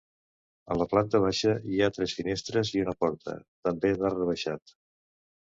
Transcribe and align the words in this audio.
A 0.75 0.77
la 0.77 0.85
planta 0.93 1.19
baixa, 1.25 1.53
hi 1.73 1.81
ha 1.81 1.89
tres 1.97 2.15
finestres 2.21 2.73
i 2.79 2.83
una 2.87 2.97
porta, 3.05 3.37
també 3.69 3.93
d'arc 4.01 4.19
rebaixat. 4.21 4.77